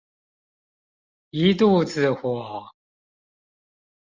[1.29, 2.65] 一肚子火